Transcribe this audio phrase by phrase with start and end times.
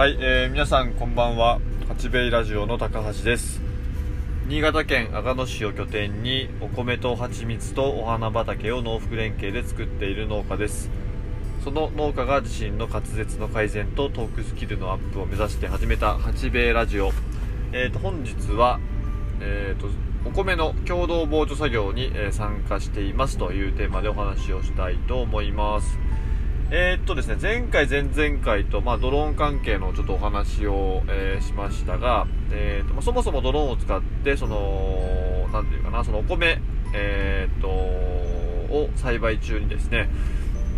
[0.00, 1.60] はい、えー皆さんこんばんは。
[1.86, 3.60] 八兵衛ラジオの高橋です。
[4.48, 10.88] 新潟県阿賀野市を拠点にお米と蜂蜜とお花畑を農福連携で作っている農家です。
[11.62, 17.12] その農家が自身の滑舌の改善とトークスキルのアップを目指して始めた八兵衛ラジオ。
[17.74, 18.80] えーと本日は
[19.42, 19.88] えーと
[20.24, 25.98] お米の共同防除作業に、え参加していますというテーマでお話をしたいと思います。
[26.72, 36.60] えーっとですね、前回、前々回と、まあ、ドローン関係のちょっとお話を、えーしましたが、えーっとまあ、そもそもドローンを使って、その、なんていうかな、そのお米、
[36.94, 40.08] えーっと、を栽培中にですね、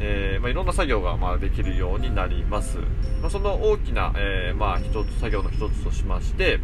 [0.00, 2.78] えーまあ、いろんな作業が、まあ、できるようになります。
[3.20, 6.58] まあ、その大きな、えーまあ、一つ、作業の一つとしまして、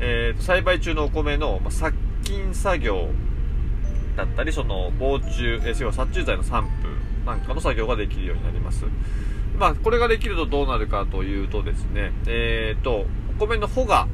[0.00, 3.06] えーと栽培中のお米の、まあ、殺菌作業
[4.16, 8.84] だったり、その防虫、えー、殺虫剤の散布なんかの作業ができるようになります。
[9.58, 13.06] まあ、これができるとどうなるかというとですね、えーと、
[13.38, 14.08] お米の穂が、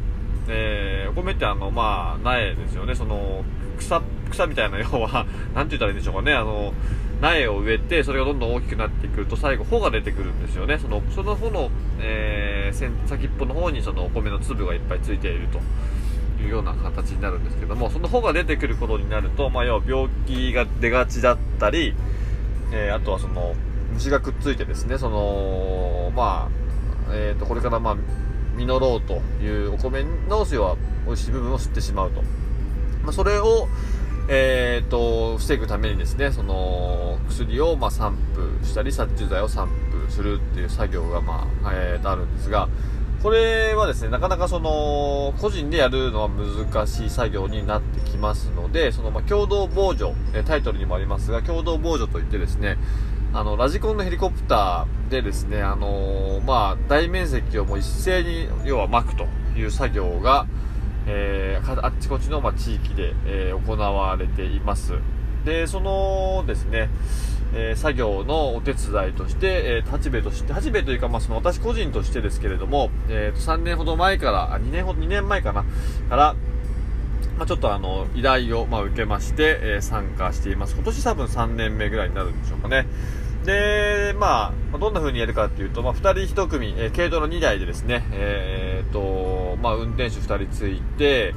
[0.49, 3.45] えーお米ってあの、まあ、苗ですよね、その、
[3.79, 6.75] 草、草みたいな要は、 なんて言ったらいいんでしょうかね、あの、
[7.21, 10.79] 苗を植えて、それがどんどん大きくなってくると、最後、穂が出てくるんですよね。
[10.79, 15.61] その、その穂の、えー先っぽの方にそのお米の粒がいっぱいついていると。
[16.41, 21.95] いうような形になるんですけども、その穂が出てくる頃になると、まあ、要は病気が出がちだったり、
[22.73, 23.55] えーあとはその、
[23.95, 26.49] 虫がくっついてですね、その、ま
[27.09, 27.97] あ、えっ、と、これからまあ、
[28.57, 32.23] 実ろうというお米の要は美味しい部分を吸ってしまうと。
[33.03, 33.69] まあ、それを、
[34.29, 39.69] えー、と防ぐためにですねその薬をまあ散布したり殺虫剤を散
[40.07, 42.69] 布するっていう作業が、まあえーとあるんですが
[43.23, 52.79] これはですねなかなかその個人でやるのは難しい作業になってきますのでそのま共同防除えタイトルにもありますが共同防除といってですね
[53.33, 60.47] あのラジコンのヘリコプターでですねあのーまあ大面積をもう一斉に要は巻くという作業が
[61.07, 64.93] えーあっちこっちの、ま、地域で、えー行われています。
[65.45, 66.91] で、そのですね、
[67.55, 75.65] えー作業のお手伝いとして、えー、立部として、立部というか、まあ、その私個人としてですけれども、えーと、3年ほど前から、あ、2年ほど、2年前かな、
[76.09, 76.35] から、
[77.39, 80.75] まあ、ちょっとあの、依頼を、まあ、受けまして、えー参加しています。
[80.75, 82.87] 今年多分3年目ぐらいになるんでしょうかね。
[83.45, 91.35] で、まあ、どんな風にやるかっていうと、まあ、2人1組、えー軽トラ2台でですね、えーと、まあ、運転手2人ついて、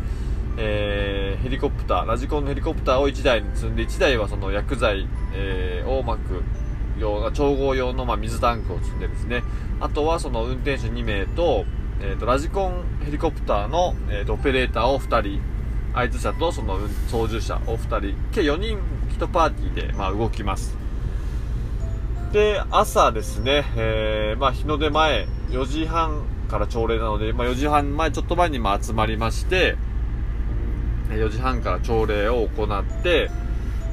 [0.57, 6.43] えーヘリコプター、ラジコンのヘリコプターを1台に積んで、1台はその薬剤、えーをまく
[6.99, 9.43] ような、調合用の、まあ、水タンクを積んでですね、
[9.79, 11.65] あとはその運転手2名と、
[11.99, 15.41] えーと、ラジコンヘリコプターの、えーと、オペレーターを2人、
[15.93, 16.79] 合図者とその
[17.09, 18.79] 操縦者を2人、計4人
[19.17, 20.77] 1パーティーで、まあ、動きます。
[22.31, 29.75] で、朝ですね、えーまあ、日の出前、4時半から朝礼なので、まあ、4時半前、ちょっと前にま集まりまして、
[31.15, 33.29] 4時半から朝礼を行って、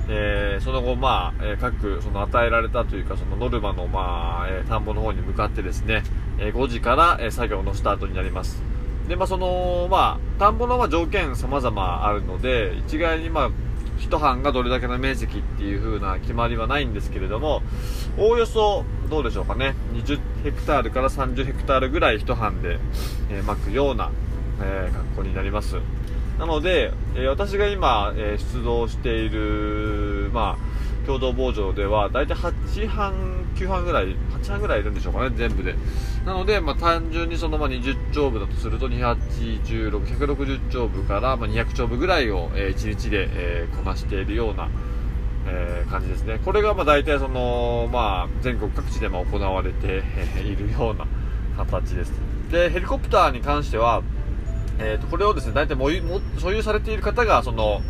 [0.09, 6.03] えーその後、まあ、えー各、その与えられたというか、そのノルマの、まあ、えー田んぼの方に向かってですね、
[6.39, 8.63] えー5時から、えー作業のスタートになります。
[9.09, 13.51] で、まあ、その、まあ、田んぼの、まあ、条件様々あるので、一概に、まあ、
[13.99, 17.63] 一班がどれだけの面積っていう風な決まりはないんですけれども、
[18.17, 22.79] おおよそ、どうでしょうかね、20ヘクタールから30ヘクタールぐらい一班で、
[23.31, 24.11] えー巻くような、
[24.63, 25.77] えー格好になります。
[26.39, 33.13] なので、えー私が今、えー出動している、まあ、共同防除では、だいたい8班、
[33.57, 35.75] 9班ぐらい、8班ぐらいいるんでしょうかね、全部で。
[36.25, 44.69] なので、まあ、単純にその、まあ、20丁部だとすると、286、160丁部から、まあ、200丁部ぐらいを、え1日で、えーこなしているような、
[45.49, 46.39] えー感じですね。
[46.45, 51.07] これが、まあ、大体その、まあ、全国各地で、ま、行われて、えーいるような
[51.57, 52.13] 形です。
[52.53, 54.03] で、ヘリコプターに関しては、
[54.79, 57.83] えー、とこれをですね大体もうも所有されている方がその、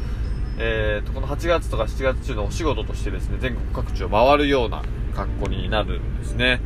[0.58, 4.82] えー、とこの8月とか7月中のお仕事としてですね全国各地を回るような
[5.14, 6.60] 格好になるんですね。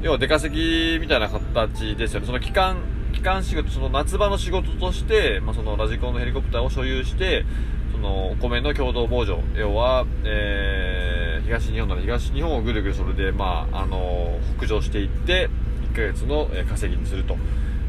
[0.00, 2.26] 要は出稼ぎみたいな形ですよね。
[2.26, 2.76] その期間
[3.12, 7.44] 期間仕事その夏場の仕事として、まあ、そのラジコンのヘリコプターを所有して
[7.90, 9.40] そのお米の共同防除。
[9.56, 11.08] 要は、えー
[11.48, 15.48] 東日本なら東日本をぐるぐるそれで、まあ、あの北上していって
[15.92, 17.36] 1ヶ月の稼ぎにすると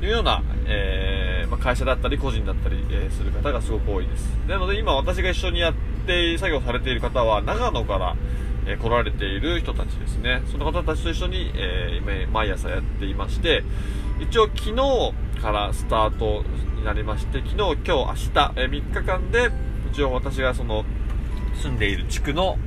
[0.02, 1.19] いうような、えー、
[1.60, 4.26] 会社だったり個人だったり、えする方がすごく多いです。
[4.48, 5.74] なので今私が一緒にやっ
[6.08, 8.16] て作業されている方は長野から、
[8.66, 10.42] え来られている人たちですね。
[10.52, 13.64] その方たちと一緒に、え今毎朝やっていまして
[14.20, 16.44] 一応昨日からスタート
[16.76, 19.52] になりまして昨日今日明日、え3日間で
[19.92, 20.86] 一応私がその
[21.62, 22.58] 住んでいる地区の、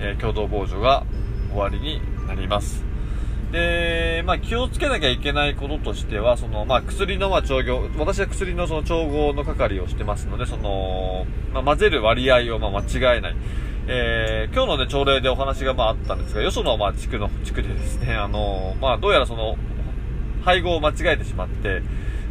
[0.00, 1.04] え共同防除が
[1.50, 2.87] 終わりになります。
[3.52, 13.36] で、まあ、気をつけなきゃいけないこととしては、その、まあ、薬の、まあ、調合、私は薬のその調合の係をしてますので、その、まあ、混ぜる割合を、まあ、間違えない。
[13.86, 19.56] えー、今日のね、朝礼でお話が、まあ、あったんですが、よその、まあ、地区の、地区でですね、あのまあ、どうやらその、
[20.44, 21.82] 配合を間違えてしまって、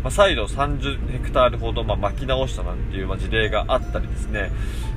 [0.08, 4.52] まあ、再度30ヘクタールほど、まあ、巻き直したなんていう、まあ、事例があったりですね、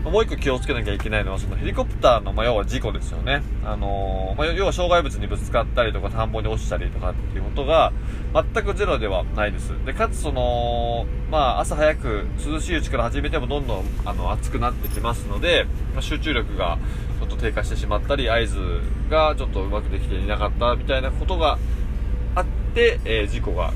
[0.04, 3.42] まあ、もう一個気をつけなきゃいけないのは、そのヘリコプターの、まあ、要は事故ですよね。
[3.64, 7.92] あのー、まあ、要は障害物にぶつかったりとか、田んぼに落ちたりとかっていうことが、
[8.32, 9.72] 全くゼロではないです。
[9.84, 16.78] で、かつその、まあ、朝早く涼しいうちから始めてもどんどん、あの、暑くなってきますので、まあ、集中力が
[17.18, 18.60] ちょっと低下してしまったり、合図
[19.10, 21.58] がちょっとうまくできていなかったみたいなことが
[22.36, 22.46] あっ
[22.76, 23.72] て、えー、事故が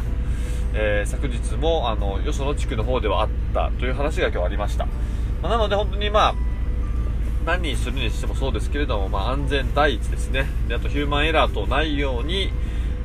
[0.74, 4.86] えー、昨日もあのよその地区の方ではあったという話が今日ありました、
[5.40, 6.34] まあ、なので本当にまあ
[7.46, 10.46] 何にするにしてもそうですけれども、まあ、安全第一ですね。
[10.66, 12.50] であとヒューマンエラーとないように、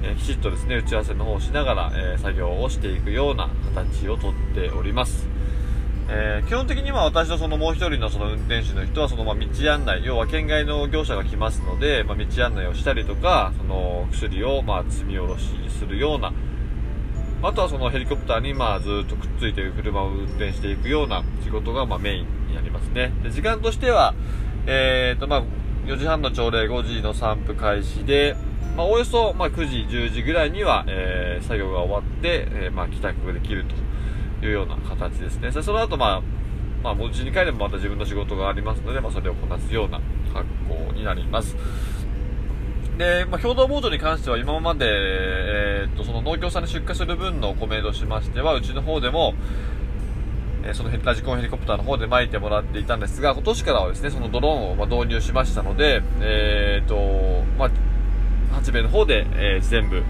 [0.01, 5.27] え、きちっとですね打ち合わせの方をしながら、えー、作業をしていくような形をとっております。
[6.11, 16.33] えー、基本的には私とそのもう一人のその運転手の人はそのま道案内、要は県外の業者が来ますので、まあ、道案内をしたりとか、その薬をま積み下ろしするような、
[17.41, 23.13] あとはそのヘリコプターにまあずっとくっついてる車を運転していくような仕事がまメインになりますね。
[23.23, 24.13] で時間としては、
[24.65, 25.43] えーとまあ、
[25.85, 28.35] 4時半の朝礼5時の散布開始で、
[28.75, 33.65] まあ、およそま9時、10時ぐらいには、えー、作業が終わって、えー、ま、帰宅できる
[34.39, 35.51] というような形ですね。
[35.51, 36.21] その後、まあ、
[36.83, 39.99] まあ、お家に帰ればまた自分の仕事がありますので、まあ、それをこなすような
[40.33, 40.45] 格
[40.87, 41.55] 好になります。
[42.99, 49.35] で、まあ、共同ボードに関しては今まで、えー、っと、その農協さんに出荷する分の米としましては、うちの方でも、
[50.65, 57.69] えー、そのラジコンヘリコプターの方で巻いてもらっていたんですが、今年からはですね、そのドローンをま導入しましたので、えー、っと、まあ、
[58.53, 60.03] 八兵衛の方で、えー、全部、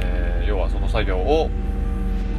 [0.00, 1.50] え、要はその作業を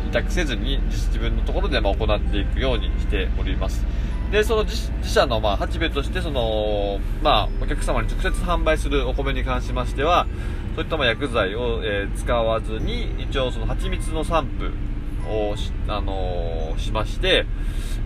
[0.07, 3.86] 委託せずに自分のところでま行っていくようにしております。
[4.31, 10.25] で、その自社の、まあ、八兵衛として、その、まあ、お客様に直接販売するお米に関しましては、
[10.75, 14.71] そういったま薬剤を、えー、使わずに、一応その蜂蜜の散布
[15.29, 17.45] をし、あのー、しまして、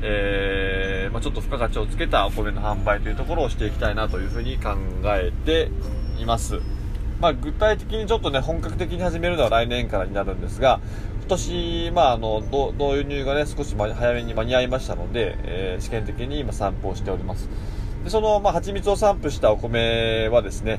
[0.01, 4.75] えー、まあ、ちょっと付加価値をつけたお米の販売というところをしていきたいなというふうに考
[5.05, 5.69] えて
[6.17, 6.59] います。
[7.25, 10.79] まあ、具体的にちょっとね、本格的に始めるのは来年からになるんですが、
[11.21, 17.49] 今年、まあ、あの、導入がね、少し早めに間に合いましたので、えー、試験的に今散布をしております。
[18.03, 20.77] で、その、まあ、蜂蜜を散布したお米はですね、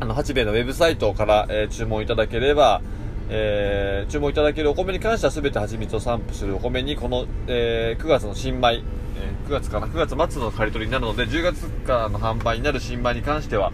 [0.00, 2.82] あの、八兵衛のウェブサイトから、えー、注文いただければ、
[3.30, 8.82] えー、注文いただけるお米に関しては全て蜂蜜を散布するお米に、この、えー、9月の新米、
[9.16, 13.72] えー、9月かな、9月末の刈り取りになるので、10月からの販売になる新米に関しては、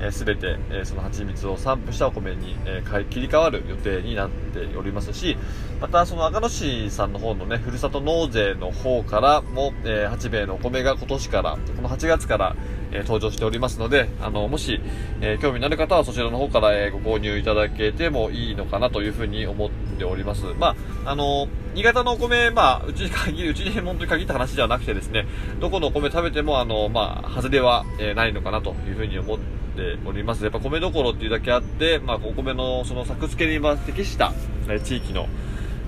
[0.00, 5.36] えー、全て、えー、その蜂蜜を散布したお米に、えー、切り替わる予定になっておりますし、
[5.80, 12.56] またその赤野市さんの方のね、ふるさと納税の方からも、えー、八兵衛のお米が今年から、この8月から、
[12.92, 14.80] えー、登場しておりますので、あの、もし、
[15.20, 20.44] えー、興味のある方はそちらの方から、えー、ご購入いただけてもいいのかなというふうに思っております。
[20.58, 25.26] まあ、あの、新潟のお米、まあ、うちに限り、うちに本当に限った話ではなくてですね、
[25.60, 30.44] どこのお米食べても、あの、まあ、外れは、えー、ないのかなというふうに思ってております。
[30.44, 34.32] やっぱ米どころっていうだけあって、まあ、お米のその作付けに適した、
[34.68, 35.28] え地域の、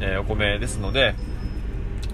[0.01, 1.15] えお米ですので、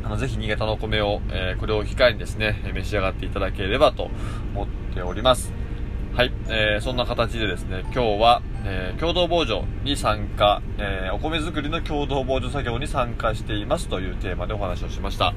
[0.05, 4.11] あのぜひ新潟のお米を、えこれを機会にですね、召し上がっていただければと
[4.55, 5.53] 思っております。
[6.15, 15.33] はい、えー、そんな形でですね、今日は、えー、共同防除に参加、えー、お米作りの共同防除作業に参加していますというテーマでお話をしました。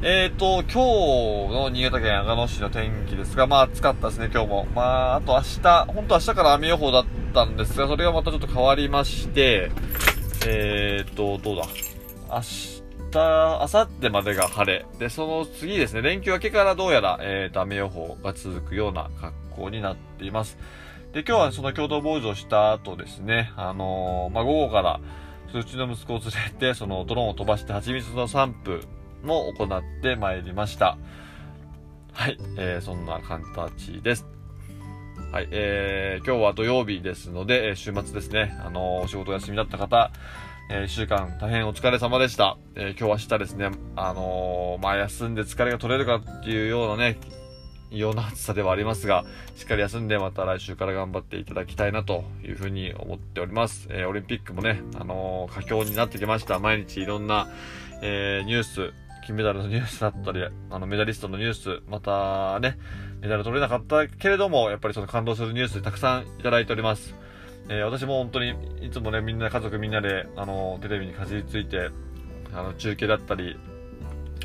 [0.00, 4.66] えっ、ー、と、今日の新潟県阿賀野市の天気ですが、まあ暑かったですね、今日も。
[4.72, 9.72] まあ、あと明日、本当明日から雨予報だったんですが、それがまたちょっと変わりまして、
[10.46, 11.64] えっ、ー、と、どうだ。
[12.30, 14.86] 明日、明後日までが晴れ。
[15.00, 20.58] で、その次ですね、連休明けからどうやら、えっ、ー、と、雨予報が続くような格好になっています。
[21.12, 25.00] で、今日はその共同防除した後ですね、あのまあ、午後から、
[25.52, 28.80] うちの息子を連れて、そのドローンを飛ばして蜂蜜の散布
[29.28, 30.96] も行ってまいりました。
[32.14, 34.26] はい、えー、そんな形です。
[35.30, 40.10] はい、えー、今日は土曜日ですので、え週末ですね、あの、お仕事休みだった方、
[40.70, 42.56] えー、1週間大変お疲れ様でした。
[42.74, 47.18] えー、今日明日ですね、あのー、まあ、休んで疲れが取れるかっていうようなね、
[47.90, 49.24] 異様な暑さではありますが、
[49.56, 53.88] しっかり休んでまた来週から頑張っていただきたいなというふうに思っております。
[53.90, 56.58] えー、オリンピックもね、あのー、佳境になってきました。
[56.58, 57.48] 毎日いろんな、
[58.00, 58.94] えー、ニュース、
[59.26, 62.78] 金メダルのニュースだったり、あの、メダリストのニュース、またね、
[63.20, 67.14] メダル取れなかったけれども、やっぱりその感動するニュースたくさんいただいております。
[67.68, 71.90] えー、私も本当にいつもねみんな家族みんなであのテレビにかじりついて
[72.52, 73.58] あの中継だったり、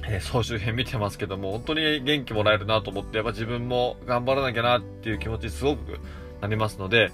[0.06, 6.00] えー、総集編見てますけども本当に元気もらえるなと思ってやっぱ自分も頑張らなきゃなっていう気持ちすごく
[6.42, 7.12] なりますので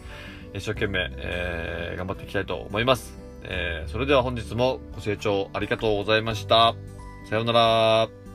[0.56, 6.74] 一生懸命、えー、頑張っていきたいと思います、えー、それでは本日もご清聴ありがとうございました
[7.26, 8.29] さようなら。